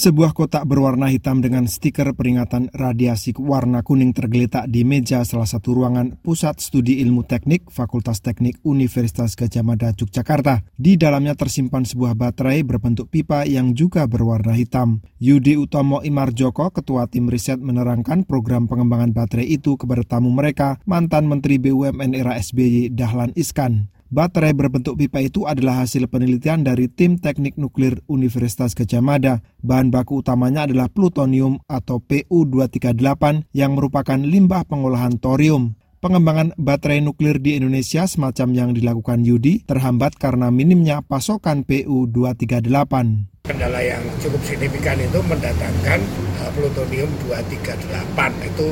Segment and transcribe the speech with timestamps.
[0.00, 5.76] Sebuah kotak berwarna hitam dengan stiker peringatan radiasi warna kuning tergeletak di meja salah satu
[5.76, 10.64] ruangan Pusat Studi Ilmu Teknik Fakultas Teknik Universitas Gajah Mada Yogyakarta.
[10.72, 15.04] Di dalamnya tersimpan sebuah baterai berbentuk pipa yang juga berwarna hitam.
[15.20, 21.28] Yudi Utomo Imarjoko, Ketua Tim Riset menerangkan program pengembangan baterai itu kepada tamu mereka, mantan
[21.28, 23.99] Menteri BUMN era SBY Dahlan Iskan.
[24.10, 29.38] Baterai berbentuk pipa itu adalah hasil penelitian dari tim teknik nuklir Universitas Gajah Mada.
[29.62, 35.78] Bahan baku utamanya adalah plutonium atau PU-238 yang merupakan limbah pengolahan thorium.
[36.02, 43.29] Pengembangan baterai nuklir di Indonesia semacam yang dilakukan Yudi terhambat karena minimnya pasokan PU-238.
[43.50, 45.98] Kendala yang cukup signifikan itu mendatangkan
[46.38, 48.68] uh, plutonium 238 itu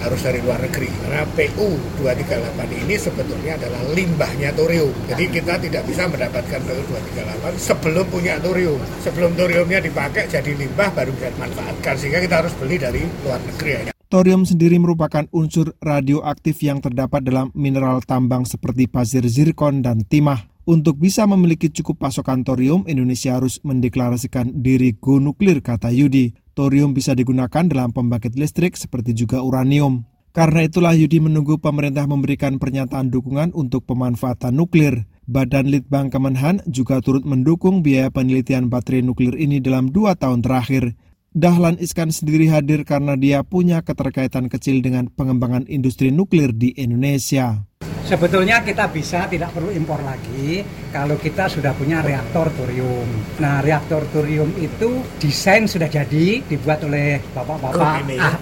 [0.00, 0.88] harus dari luar negeri.
[0.88, 4.96] Karena PU238 ini sebetulnya adalah limbahnya thorium.
[5.12, 8.80] Jadi kita tidak bisa mendapatkan PU238 sebelum punya thorium.
[9.04, 11.94] Sebelum thoriumnya dipakai jadi limbah baru bisa dimanfaatkan.
[12.00, 13.92] Sehingga kita harus beli dari luar negeri.
[14.08, 20.53] Thorium sendiri merupakan unsur radioaktif yang terdapat dalam mineral tambang seperti pasir zirkon dan timah.
[20.64, 26.32] Untuk bisa memiliki cukup pasokan thorium, Indonesia harus mendeklarasikan diri go nuklir, kata Yudi.
[26.56, 30.08] Thorium bisa digunakan dalam pembangkit listrik seperti juga uranium.
[30.32, 35.04] Karena itulah Yudi menunggu pemerintah memberikan pernyataan dukungan untuk pemanfaatan nuklir.
[35.28, 40.96] Badan Litbang Kemenhan juga turut mendukung biaya penelitian baterai nuklir ini dalam dua tahun terakhir.
[41.36, 47.68] Dahlan Iskan sendiri hadir karena dia punya keterkaitan kecil dengan pengembangan industri nuklir di Indonesia.
[48.04, 50.60] Sebetulnya kita bisa tidak perlu impor lagi
[50.92, 53.08] kalau kita sudah punya reaktor thorium.
[53.40, 58.36] Nah, reaktor thorium itu desain sudah jadi dibuat oleh bapak-bapak ah,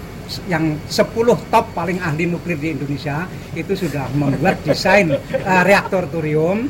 [0.51, 3.23] yang 10 top paling ahli nuklir di Indonesia
[3.55, 6.67] itu sudah membuat desain uh, reaktor thorium.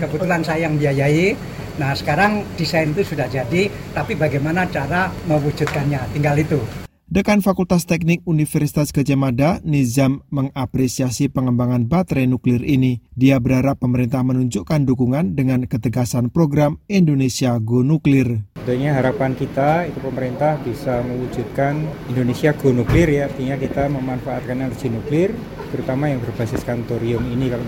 [0.00, 1.36] Kebetulan saya yang biayai.
[1.76, 6.16] Nah, sekarang desain itu sudah jadi, tapi bagaimana cara mewujudkannya?
[6.16, 6.88] Tinggal itu.
[7.10, 13.02] Dekan Fakultas Teknik Universitas Gajah Mada, Nizam mengapresiasi pengembangan baterai nuklir ini.
[13.18, 18.46] Dia berharap pemerintah menunjukkan dukungan dengan ketegasan program Indonesia Go Nuklir.
[18.62, 21.82] Tentunya harapan kita itu pemerintah bisa mewujudkan
[22.14, 25.34] Indonesia Go Nuklir ya, artinya kita memanfaatkan energi nuklir,
[25.74, 27.50] terutama yang berbasiskan thorium ini.
[27.50, 27.66] Kalau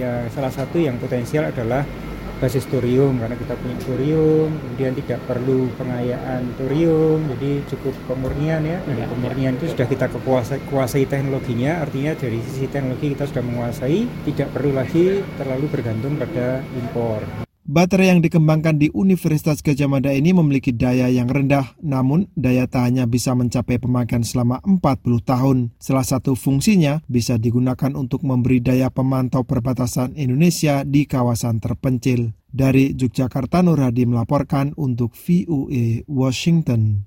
[0.00, 1.84] ya salah satu yang potensial adalah
[2.42, 8.78] basis thorium karena kita punya thorium kemudian tidak perlu pengayaan thorium jadi cukup pemurnian ya.
[8.82, 13.46] Dan ya, pemurnian itu sudah kita kekuasai kuasai teknologinya artinya dari sisi teknologi kita sudah
[13.46, 17.22] menguasai tidak perlu lagi terlalu bergantung pada impor
[17.62, 23.06] Baterai yang dikembangkan di Universitas Gajah Mada ini memiliki daya yang rendah, namun daya tahannya
[23.06, 25.58] bisa mencapai pemakaian selama 40 tahun.
[25.78, 32.34] Salah satu fungsinya bisa digunakan untuk memberi daya pemantau perbatasan Indonesia di kawasan terpencil.
[32.50, 37.06] Dari Yogyakarta, Nur Hadi melaporkan untuk VOA Washington.